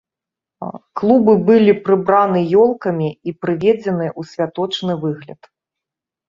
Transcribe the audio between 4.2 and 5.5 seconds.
святочны выгляд.